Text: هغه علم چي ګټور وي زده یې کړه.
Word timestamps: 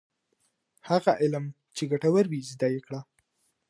هغه 0.89 1.11
علم 1.21 1.45
چي 1.75 1.83
ګټور 1.91 2.25
وي 2.29 2.39
زده 2.51 2.67
یې 2.73 2.79
کړه. 2.85 2.99